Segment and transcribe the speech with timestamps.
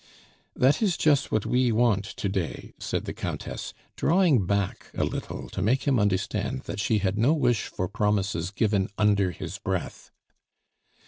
[0.55, 5.47] "That is just what we want to day," said the Countess, drawing back a little
[5.51, 10.09] to make him understand that she had no wish for promises given under his breath.